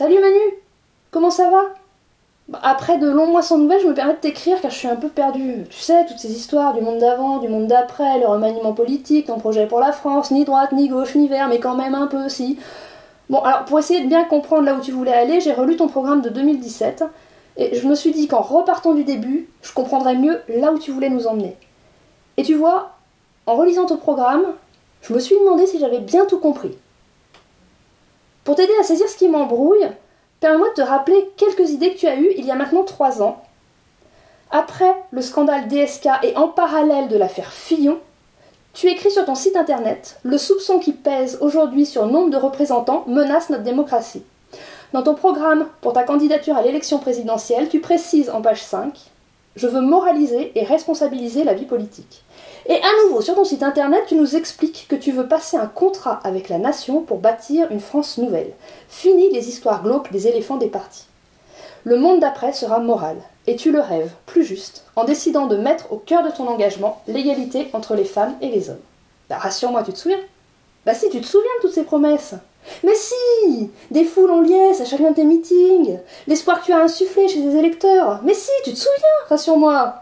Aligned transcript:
Salut 0.00 0.18
Manu 0.18 0.38
Comment 1.10 1.28
ça 1.28 1.50
va? 1.50 1.60
Bah, 2.48 2.58
Après 2.62 2.96
de 2.96 3.06
longs 3.06 3.26
mois 3.26 3.42
sans 3.42 3.58
nouvelles, 3.58 3.82
je 3.82 3.86
me 3.86 3.92
permets 3.92 4.14
de 4.14 4.18
t'écrire 4.18 4.58
car 4.62 4.70
je 4.70 4.76
suis 4.78 4.88
un 4.88 4.96
peu 4.96 5.10
perdue. 5.10 5.66
Tu 5.68 5.78
sais, 5.78 6.06
toutes 6.06 6.18
ces 6.18 6.32
histoires 6.32 6.72
du 6.72 6.80
monde 6.80 7.00
d'avant, 7.00 7.36
du 7.36 7.48
monde 7.48 7.66
d'après, 7.66 8.18
le 8.18 8.26
remaniement 8.26 8.72
politique, 8.72 9.26
ton 9.26 9.38
projet 9.38 9.66
pour 9.66 9.78
la 9.78 9.92
France, 9.92 10.30
ni 10.30 10.46
droite, 10.46 10.72
ni 10.72 10.88
gauche, 10.88 11.16
ni 11.16 11.28
vert, 11.28 11.48
mais 11.48 11.60
quand 11.60 11.74
même 11.74 11.94
un 11.94 12.06
peu 12.06 12.30
si. 12.30 12.58
Bon, 13.28 13.40
alors 13.40 13.66
pour 13.66 13.78
essayer 13.78 14.00
de 14.00 14.08
bien 14.08 14.24
comprendre 14.24 14.62
là 14.62 14.74
où 14.74 14.80
tu 14.80 14.90
voulais 14.90 15.12
aller, 15.12 15.38
j'ai 15.42 15.52
relu 15.52 15.76
ton 15.76 15.86
programme 15.86 16.22
de 16.22 16.30
2017 16.30 17.04
et 17.58 17.74
je 17.74 17.86
me 17.86 17.94
suis 17.94 18.12
dit 18.12 18.26
qu'en 18.26 18.40
repartant 18.40 18.94
du 18.94 19.04
début, 19.04 19.50
je 19.60 19.74
comprendrais 19.74 20.16
mieux 20.16 20.40
là 20.48 20.72
où 20.72 20.78
tu 20.78 20.92
voulais 20.92 21.10
nous 21.10 21.26
emmener. 21.26 21.58
Et 22.38 22.42
tu 22.42 22.54
vois, 22.54 22.92
en 23.44 23.54
relisant 23.54 23.84
ton 23.84 23.98
programme, 23.98 24.46
je 25.02 25.12
me 25.12 25.18
suis 25.18 25.36
demandé 25.38 25.66
si 25.66 25.78
j'avais 25.78 26.00
bien 26.00 26.24
tout 26.24 26.38
compris. 26.38 26.78
Pour 28.50 28.56
t'aider 28.56 28.72
à 28.80 28.82
saisir 28.82 29.08
ce 29.08 29.16
qui 29.16 29.28
m'embrouille, 29.28 29.86
permets-moi 30.40 30.70
de 30.70 30.74
te 30.74 30.80
rappeler 30.80 31.30
quelques 31.36 31.70
idées 31.70 31.92
que 31.92 31.98
tu 31.98 32.08
as 32.08 32.16
eues 32.16 32.32
il 32.36 32.44
y 32.44 32.50
a 32.50 32.56
maintenant 32.56 32.82
trois 32.82 33.22
ans. 33.22 33.40
Après 34.50 34.92
le 35.12 35.22
scandale 35.22 35.68
DSK 35.68 36.08
et 36.24 36.36
en 36.36 36.48
parallèle 36.48 37.06
de 37.06 37.16
l'affaire 37.16 37.52
Fillon, 37.52 38.00
tu 38.74 38.88
écris 38.88 39.12
sur 39.12 39.24
ton 39.24 39.36
site 39.36 39.54
internet 39.54 40.18
Le 40.24 40.36
soupçon 40.36 40.80
qui 40.80 40.92
pèse 40.92 41.38
aujourd'hui 41.40 41.86
sur 41.86 42.06
nombre 42.06 42.30
de 42.30 42.36
représentants 42.38 43.04
menace 43.06 43.50
notre 43.50 43.62
démocratie. 43.62 44.24
Dans 44.92 45.04
ton 45.04 45.14
programme 45.14 45.68
pour 45.80 45.92
ta 45.92 46.02
candidature 46.02 46.56
à 46.56 46.62
l'élection 46.62 46.98
présidentielle, 46.98 47.68
tu 47.68 47.78
précises 47.78 48.30
en 48.30 48.42
page 48.42 48.64
5 48.64 48.92
Je 49.56 49.66
veux 49.66 49.80
moraliser 49.80 50.52
et 50.54 50.64
responsabiliser 50.64 51.44
la 51.44 51.54
vie 51.54 51.64
politique. 51.64 52.22
Et 52.66 52.76
à 52.76 53.04
nouveau, 53.04 53.20
sur 53.20 53.34
ton 53.34 53.44
site 53.44 53.62
internet, 53.62 54.04
tu 54.06 54.14
nous 54.14 54.36
expliques 54.36 54.86
que 54.88 54.96
tu 54.96 55.12
veux 55.12 55.26
passer 55.26 55.56
un 55.56 55.66
contrat 55.66 56.20
avec 56.24 56.48
la 56.48 56.58
nation 56.58 57.00
pour 57.02 57.18
bâtir 57.18 57.70
une 57.70 57.80
France 57.80 58.18
nouvelle. 58.18 58.52
Fini 58.88 59.30
les 59.30 59.48
histoires 59.48 59.82
glauques 59.82 60.12
des 60.12 60.28
éléphants 60.28 60.56
des 60.56 60.68
partis. 60.68 61.06
Le 61.84 61.96
monde 61.96 62.20
d'après 62.20 62.52
sera 62.52 62.78
moral, 62.78 63.16
et 63.46 63.56
tu 63.56 63.72
le 63.72 63.80
rêves, 63.80 64.12
plus 64.26 64.44
juste, 64.44 64.84
en 64.96 65.04
décidant 65.04 65.46
de 65.46 65.56
mettre 65.56 65.92
au 65.92 65.96
cœur 65.96 66.22
de 66.22 66.30
ton 66.30 66.46
engagement 66.46 67.02
l'égalité 67.08 67.68
entre 67.72 67.94
les 67.94 68.04
femmes 68.04 68.36
et 68.40 68.48
les 68.50 68.68
hommes. 68.68 68.80
Bah, 69.28 69.38
rassure-moi, 69.38 69.82
tu 69.82 69.92
te 69.92 69.98
souviens? 69.98 70.18
Bah 70.84 70.94
si, 70.94 71.08
tu 71.10 71.20
te 71.20 71.26
souviens 71.26 71.50
de 71.58 71.62
toutes 71.62 71.74
ces 71.74 71.84
promesses 71.84 72.34
mais 72.84 72.94
si 72.94 73.70
Des 73.90 74.04
foules 74.04 74.30
en 74.30 74.40
liesse 74.40 74.80
à 74.80 74.84
chacun 74.84 75.10
de 75.10 75.16
tes 75.16 75.24
meetings 75.24 75.98
L'espoir 76.26 76.60
que 76.60 76.66
tu 76.66 76.72
as 76.72 76.78
insufflé 76.78 77.28
chez 77.28 77.40
tes 77.40 77.58
électeurs 77.58 78.20
Mais 78.24 78.34
si, 78.34 78.50
tu 78.64 78.72
te 78.72 78.78
souviens, 78.78 79.26
rassure-moi 79.28 79.94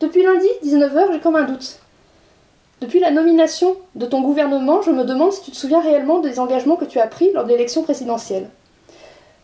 depuis 0.00 0.22
lundi, 0.22 0.46
19h, 0.64 1.12
j'ai 1.12 1.18
comme 1.18 1.34
un 1.34 1.42
doute. 1.42 1.80
Depuis 2.80 3.00
la 3.00 3.10
nomination 3.10 3.76
de 3.96 4.06
ton 4.06 4.20
gouvernement, 4.20 4.80
je 4.80 4.92
me 4.92 5.02
demande 5.02 5.32
si 5.32 5.42
tu 5.42 5.50
te 5.50 5.56
souviens 5.56 5.80
réellement 5.80 6.20
des 6.20 6.38
engagements 6.38 6.76
que 6.76 6.84
tu 6.84 7.00
as 7.00 7.08
pris 7.08 7.32
lors 7.32 7.42
de 7.42 7.48
l'élection 7.48 7.82
présidentielle. 7.82 8.48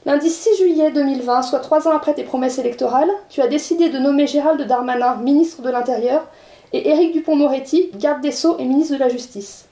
Lundi 0.06 0.30
6 0.30 0.58
juillet 0.58 0.92
2020, 0.92 1.42
soit 1.42 1.58
trois 1.58 1.88
ans 1.88 1.96
après 1.96 2.14
tes 2.14 2.22
promesses 2.22 2.58
électorales, 2.58 3.10
tu 3.30 3.40
as 3.40 3.48
décidé 3.48 3.88
de 3.88 3.98
nommer 3.98 4.28
Gérald 4.28 4.62
Darmanin 4.62 5.16
ministre 5.16 5.62
de 5.62 5.70
l'Intérieur 5.70 6.24
et 6.72 6.88
Éric 6.88 7.12
Dupont-Moretti 7.14 7.90
garde 7.96 8.20
des 8.20 8.30
Sceaux 8.30 8.56
et 8.60 8.64
ministre 8.64 8.94
de 8.94 9.00
la 9.00 9.08
Justice. 9.08 9.64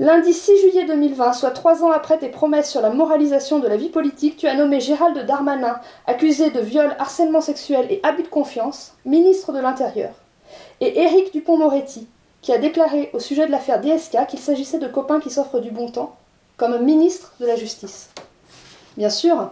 Lundi 0.00 0.32
6 0.32 0.60
juillet 0.60 0.84
2020, 0.84 1.32
soit 1.32 1.50
trois 1.50 1.82
ans 1.82 1.90
après 1.90 2.18
tes 2.18 2.28
promesses 2.28 2.70
sur 2.70 2.80
la 2.80 2.90
moralisation 2.90 3.58
de 3.58 3.66
la 3.66 3.76
vie 3.76 3.88
politique, 3.88 4.36
tu 4.36 4.46
as 4.46 4.54
nommé 4.54 4.78
Gérald 4.80 5.26
Darmanin, 5.26 5.80
accusé 6.06 6.50
de 6.50 6.60
viol, 6.60 6.94
harcèlement 7.00 7.40
sexuel 7.40 7.88
et 7.90 7.98
abus 8.04 8.22
de 8.22 8.28
confiance, 8.28 8.94
ministre 9.04 9.52
de 9.52 9.58
l'Intérieur. 9.58 10.12
Et 10.80 11.00
Éric 11.00 11.32
Dupont-Moretti, 11.32 12.06
qui 12.42 12.52
a 12.52 12.58
déclaré 12.58 13.10
au 13.12 13.18
sujet 13.18 13.46
de 13.46 13.50
l'affaire 13.50 13.80
DSK 13.80 14.28
qu'il 14.28 14.38
s'agissait 14.38 14.78
de 14.78 14.86
copains 14.86 15.18
qui 15.18 15.30
s'offrent 15.30 15.60
du 15.60 15.72
bon 15.72 15.90
temps, 15.90 16.14
comme 16.56 16.80
ministre 16.84 17.32
de 17.40 17.46
la 17.46 17.56
Justice. 17.56 18.10
Bien 18.96 19.10
sûr, 19.10 19.50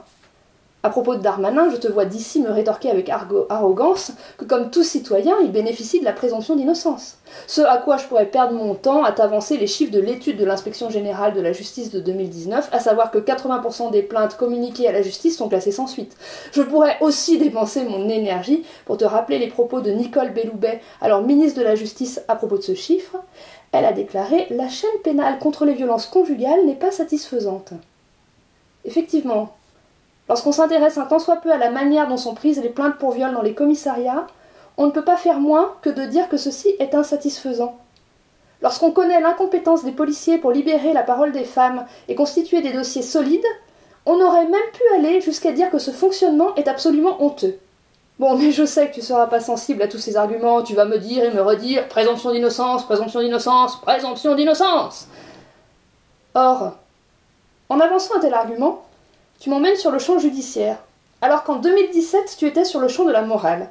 à 0.87 0.91
propos 0.91 1.17
de 1.17 1.20
Darmanin, 1.20 1.69
je 1.69 1.79
te 1.79 1.89
vois 1.89 2.05
d'ici 2.05 2.41
me 2.41 2.53
rétorquer 2.53 2.91
avec 2.92 3.11
arrogance 3.11 4.13
que 4.39 4.45
comme 4.45 4.70
tout 4.70 4.85
citoyen, 4.85 5.35
il 5.42 5.51
bénéficie 5.51 5.98
de 5.98 6.05
la 6.05 6.13
présomption 6.13 6.55
d'innocence. 6.55 7.19
Ce 7.48 7.61
à 7.61 7.79
quoi 7.79 7.97
je 7.97 8.07
pourrais 8.07 8.27
perdre 8.27 8.55
mon 8.55 8.77
temps 8.77 9.02
à 9.02 9.11
t'avancer 9.11 9.57
les 9.57 9.67
chiffres 9.67 9.91
de 9.91 9.98
l'étude 9.98 10.36
de 10.36 10.45
l'inspection 10.45 10.89
générale 10.89 11.35
de 11.35 11.41
la 11.41 11.52
justice 11.52 11.91
de 11.91 11.98
2019, 11.98 12.69
à 12.70 12.79
savoir 12.79 13.11
que 13.11 13.19
80% 13.19 13.91
des 13.91 14.05
plaintes 14.05 14.36
communiquées 14.36 14.86
à 14.86 14.92
la 14.92 15.02
justice 15.02 15.36
sont 15.36 15.48
classées 15.48 15.73
sans 15.73 15.89
suite. 15.89 16.17
Je 16.52 16.63
pourrais 16.63 16.98
aussi 17.01 17.36
dépenser 17.36 17.83
mon 17.83 18.08
énergie 18.08 18.63
pour 18.85 18.97
te 18.97 19.05
rappeler 19.05 19.41
les 19.41 19.48
propos 19.48 19.80
de 19.80 19.91
Nicole 19.91 20.30
Belloubet, 20.30 20.80
alors 21.01 21.23
ministre 21.23 21.58
de 21.58 21.64
la 21.64 21.74
Justice, 21.74 22.20
à 22.29 22.36
propos 22.36 22.58
de 22.58 22.63
ce 22.63 22.77
chiffre. 22.77 23.17
Elle 23.73 23.86
a 23.86 23.92
déclaré 23.92 24.47
La 24.51 24.68
chaîne 24.68 24.89
pénale 25.03 25.41
contre 25.41 25.64
les 25.64 25.74
violences 25.74 26.07
conjugales 26.07 26.64
n'est 26.64 26.77
pas 26.77 26.92
satisfaisante. 26.92 27.73
Effectivement, 28.85 29.57
Lorsqu'on 30.29 30.53
s'intéresse 30.53 30.98
un 30.98 31.05
tant 31.05 31.19
soit 31.19 31.37
peu 31.37 31.53
à 31.53 31.59
la 31.59 31.70
manière 31.70 32.09
dont 32.09 32.17
sont 32.17 32.35
prises 32.35 32.61
les 32.61 32.69
plaintes 32.69 32.98
pour 32.98 33.13
viol 33.13 33.33
dans 33.33 33.42
les 33.42 33.55
commissariats, 33.55 34.27
on 34.77 34.87
ne 34.87 34.91
peut 34.91 35.05
pas 35.05 35.17
faire 35.17 35.41
moins 35.41 35.75
que 35.83 35.91
de 35.91 36.05
dire 36.05 36.29
que 36.29 36.37
ceci 36.37 36.75
est 36.79 36.95
insatisfaisant. 36.95 37.79
Lorsqu'on 38.63 38.91
connaît 38.91 39.20
l'incompétence 39.20 39.85
des 39.85 39.92
policiers 39.92 40.39
pour 40.39 40.51
libérer 40.51 40.92
la 40.92 41.03
parole 41.03 41.33
des 41.33 41.45
femmes 41.45 41.86
et 42.09 42.15
constituer 42.15 42.63
des 42.63 42.73
dossiers 42.73 43.03
solides, 43.03 43.47
on 44.07 44.20
aurait 44.20 44.47
même 44.47 44.70
pu 44.73 44.83
aller 44.97 45.20
jusqu'à 45.20 45.53
dire 45.53 45.70
que 45.70 45.79
ce 45.79 45.91
fonctionnement 45.91 46.55
est 46.57 46.69
absolument 46.69 47.23
honteux. 47.23 47.59
Bon, 48.19 48.36
mais 48.36 48.51
je 48.51 48.65
sais 48.65 48.89
que 48.89 48.95
tu 48.95 49.03
seras 49.03 49.27
pas 49.27 49.41
sensible 49.41 49.83
à 49.83 49.89
tous 49.89 49.98
ces 49.98 50.17
arguments, 50.17 50.63
tu 50.63 50.75
vas 50.75 50.86
me 50.86 50.98
dire 50.98 51.25
et 51.25 51.31
me 51.31 51.42
redire 51.42 51.86
présomption 51.89 52.33
d'innocence, 52.33 52.85
présomption 52.85 53.20
d'innocence, 53.20 53.79
présomption 53.83 54.35
d'innocence. 54.35 55.07
Or, 56.35 56.73
en 57.69 57.79
avançant 57.79 58.17
un 58.17 58.20
tel 58.20 58.33
argument, 58.33 58.86
tu 59.39 59.51
m'emmènes 59.51 59.77
sur 59.77 59.91
le 59.91 59.98
champ 59.98 60.19
judiciaire, 60.19 60.79
alors 61.20 61.45
qu'en 61.45 61.57
2017 61.57 62.36
tu 62.39 62.47
étais 62.47 62.64
sur 62.64 62.80
le 62.80 62.89
champ 62.89 63.05
de 63.05 63.13
la 63.13 63.23
morale. 63.23 63.70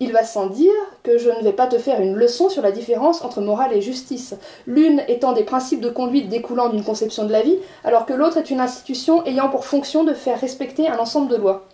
Il 0.00 0.12
va 0.12 0.22
sans 0.22 0.46
dire 0.46 0.72
que 1.02 1.18
je 1.18 1.28
ne 1.28 1.42
vais 1.42 1.52
pas 1.52 1.66
te 1.66 1.78
faire 1.78 2.00
une 2.00 2.14
leçon 2.14 2.48
sur 2.48 2.62
la 2.62 2.70
différence 2.70 3.22
entre 3.22 3.40
morale 3.40 3.72
et 3.72 3.82
justice, 3.82 4.34
l'une 4.66 5.02
étant 5.08 5.32
des 5.32 5.42
principes 5.42 5.80
de 5.80 5.90
conduite 5.90 6.28
découlant 6.28 6.68
d'une 6.68 6.84
conception 6.84 7.24
de 7.24 7.32
la 7.32 7.42
vie, 7.42 7.58
alors 7.82 8.06
que 8.06 8.12
l'autre 8.12 8.36
est 8.36 8.50
une 8.50 8.60
institution 8.60 9.24
ayant 9.26 9.48
pour 9.48 9.64
fonction 9.64 10.04
de 10.04 10.14
faire 10.14 10.40
respecter 10.40 10.88
un 10.88 10.98
ensemble 10.98 11.28
de 11.28 11.36
lois. 11.36 11.66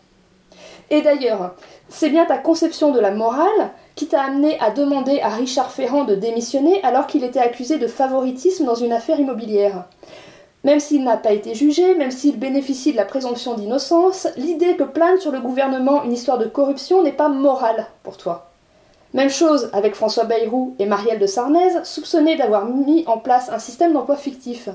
Et 0.91 1.03
d'ailleurs, 1.03 1.55
c'est 1.89 2.09
bien 2.09 2.25
ta 2.25 2.39
conception 2.39 2.93
de 2.93 3.01
la 3.01 3.11
morale 3.11 3.71
qui 3.95 4.07
t'a 4.07 4.23
amené 4.23 4.59
à 4.61 4.71
demander 4.71 5.21
à 5.21 5.29
Richard 5.29 5.71
Ferrand 5.71 6.05
de 6.05 6.15
démissionner 6.15 6.83
alors 6.83 7.07
qu'il 7.07 7.25
était 7.25 7.41
accusé 7.41 7.79
de 7.79 7.87
favoritisme 7.87 8.65
dans 8.65 8.75
une 8.75 8.93
affaire 8.93 9.21
immobilière. 9.21 9.85
Même 10.65 10.81
s'il 10.81 11.05
n'a 11.05 11.19
pas 11.19 11.33
été 11.33 11.55
jugé, 11.55 11.95
même 11.95 12.11
s'il 12.11 12.39
bénéficie 12.39 12.93
de 12.93 12.97
la 12.97 13.05
présomption 13.05 13.55
d'innocence, 13.55 14.27
l'idée 14.37 14.77
que 14.77 14.83
plane 14.83 15.21
sur 15.21 15.31
le 15.31 15.41
gouvernement 15.41 16.03
une 16.03 16.13
histoire 16.13 16.39
de 16.39 16.47
corruption 16.47 17.03
n'est 17.03 17.13
pas 17.13 17.29
morale 17.29 17.87
pour 18.03 18.17
toi. 18.17 18.51
Même 19.13 19.31
chose 19.31 19.69
avec 19.75 19.95
François 19.95 20.25
Bayrou 20.25 20.75
et 20.79 20.87
Marielle 20.87 21.21
de 21.21 21.27
Sarnez, 21.27 21.85
soupçonnés 21.85 22.37
d'avoir 22.37 22.65
mis 22.65 23.05
en 23.07 23.19
place 23.19 23.51
un 23.51 23.59
système 23.59 23.93
d'emploi 23.93 24.17
fictif. 24.17 24.71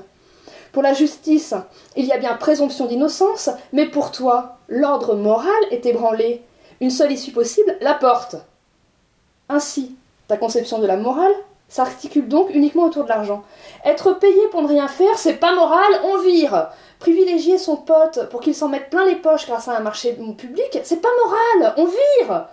Pour 0.72 0.82
la 0.84 0.94
justice, 0.94 1.54
il 1.96 2.06
y 2.06 2.12
a 2.12 2.18
bien 2.18 2.34
présomption 2.34 2.86
d'innocence, 2.86 3.50
mais 3.72 3.86
pour 3.86 4.12
toi, 4.12 4.58
l'ordre 4.68 5.16
moral 5.16 5.50
est 5.72 5.84
ébranlé. 5.84 6.42
Une 6.80 6.90
seule 6.90 7.12
issue 7.12 7.32
possible, 7.32 7.76
la 7.80 7.94
porte. 7.94 8.36
Ainsi, 9.48 9.96
ta 10.28 10.36
conception 10.36 10.78
de 10.78 10.86
la 10.86 10.96
morale 10.96 11.34
s'articule 11.70 12.28
donc 12.28 12.50
uniquement 12.52 12.84
autour 12.84 13.04
de 13.04 13.08
l'argent. 13.08 13.42
Être 13.84 14.12
payé 14.12 14.48
pour 14.50 14.60
ne 14.60 14.68
rien 14.68 14.88
faire, 14.88 15.16
c'est 15.16 15.36
pas 15.36 15.54
moral, 15.54 16.00
on 16.04 16.18
vire. 16.18 16.68
Privilégier 16.98 17.56
son 17.56 17.76
pote 17.76 18.28
pour 18.28 18.40
qu'il 18.40 18.54
s'en 18.54 18.68
mette 18.68 18.90
plein 18.90 19.06
les 19.06 19.16
poches 19.16 19.46
grâce 19.46 19.68
à 19.68 19.76
un 19.76 19.80
marché 19.80 20.12
public, 20.36 20.78
c'est 20.82 21.00
pas 21.00 21.08
moral, 21.24 21.74
on 21.78 21.86
vire. 21.86 22.48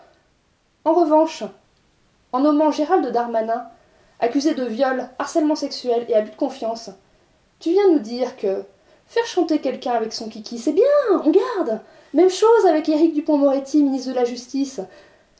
En 0.86 0.94
revanche, 0.94 1.44
en 2.32 2.40
nommant 2.40 2.72
Gérald 2.72 3.06
Darmanin, 3.12 3.66
accusé 4.22 4.54
de 4.54 4.64
viol, 4.64 5.10
harcèlement 5.20 5.56
sexuel 5.56 6.06
et 6.08 6.16
abus 6.16 6.32
de 6.32 6.36
confiance, 6.36 6.92
tu 7.60 7.72
viens 7.72 7.90
nous 7.92 8.00
dire 8.00 8.38
que 8.38 8.64
faire 9.08 9.26
chanter 9.26 9.60
quelqu'un 9.60 9.94
avec 9.94 10.14
son 10.14 10.30
kiki, 10.30 10.60
c'est 10.60 10.74
bien, 10.74 10.86
on 11.12 11.32
garde. 11.32 11.82
Même 12.14 12.30
chose 12.30 12.66
avec 12.70 12.88
Éric 12.88 13.14
Dupont-Moretti, 13.14 13.84
ministre 13.84 14.12
de 14.12 14.16
la 14.16 14.26
Justice. 14.26 14.80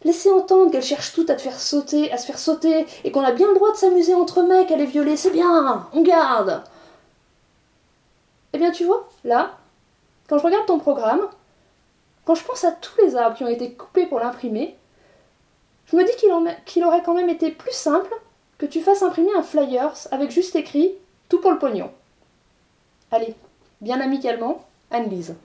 Laissez 0.04 0.32
entendre 0.32 0.72
qu'elle 0.72 0.84
cherche 0.84 1.14
tout 1.14 1.26
à 1.28 1.34
te 1.34 1.42
faire 1.42 1.60
sauter, 1.60 2.12
à 2.12 2.18
se 2.18 2.28
faire 2.28 2.40
sauter, 2.40 2.86
et 3.04 3.12
qu'on 3.12 3.24
a 3.24 3.32
bien 3.32 3.48
le 3.48 3.56
droit 3.56 3.72
de 3.72 3.78
s'amuser 3.78 4.14
entre 4.14 4.44
mecs, 4.44 4.72
à 4.72 4.76
les 4.76 4.86
violer, 4.86 5.18
c'est 5.18 5.32
bien, 5.32 5.88
on 5.92 6.02
garde. 6.02 6.64
Eh 8.54 8.60
bien, 8.60 8.72
tu 8.72 8.86
vois, 8.86 9.10
là, 9.24 9.58
quand 10.30 10.38
je 10.38 10.44
regarde 10.44 10.66
ton 10.66 10.80
programme, 10.80 11.28
quand 12.26 12.36
je 12.36 12.44
pense 12.44 12.64
à 12.64 12.72
tous 12.72 13.02
les 13.02 13.16
arbres 13.16 13.36
qui 13.36 13.44
ont 13.44 13.50
été 13.50 13.74
coupés 13.74 14.06
pour 14.06 14.20
l'imprimer, 14.20 14.78
je 15.86 15.96
me 15.96 16.04
dis 16.04 16.12
qu'il 16.66 16.84
aurait 16.84 17.04
quand 17.04 17.14
même 17.14 17.30
été 17.30 17.50
plus 17.50 17.74
simple 17.74 18.14
que 18.58 18.66
tu 18.66 18.82
fasses 18.82 19.04
imprimer 19.04 19.34
un 19.36 19.44
flyers 19.44 20.08
avec 20.12 20.32
juste 20.32 20.56
écrit 20.56 20.94
tout 21.30 21.40
pour 21.40 21.52
le 21.52 21.60
pognon. 21.60 21.92
Allez, 23.12 23.36
bien 23.82 24.02
amicalement, 24.02 24.66
Anne-Lise. 24.92 25.36